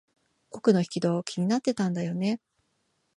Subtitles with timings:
[0.49, 2.41] 奥の引き戸、気になってたんだよね。